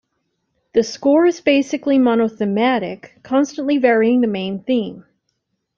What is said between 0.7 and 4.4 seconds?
The score is basically monothematic, constantly varying the